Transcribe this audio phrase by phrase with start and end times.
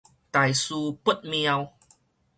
[0.31, 0.73] 大事
[1.03, 1.73] 不秒